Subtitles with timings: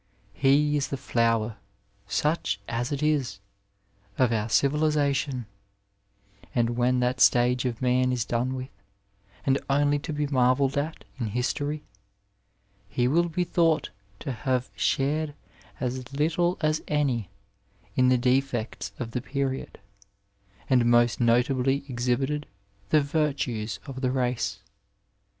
[0.33, 1.57] He is fiie flower
[2.07, 3.37] (saoh as it is)^
[4.17, 5.45] our civilizatian;
[6.55, 8.71] and idien that stage of man is done with,
[9.45, 11.81] and only to be marvelled at in histoiy,
[12.89, 13.91] he will be thought
[14.21, 15.35] to have shared
[15.79, 17.29] as little as any
[17.95, 19.79] in the defects of the period,
[20.67, 22.47] and most notably exhibited
[22.89, 24.61] the virtues of the race.